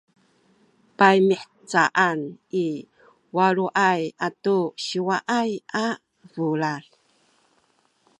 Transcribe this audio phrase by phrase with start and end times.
[0.97, 2.19] paymihcaan
[2.63, 2.65] i
[3.35, 5.49] waluay atu siwaay
[5.85, 5.87] a
[6.33, 6.85] bulad